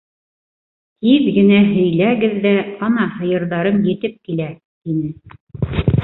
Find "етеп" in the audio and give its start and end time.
3.89-4.17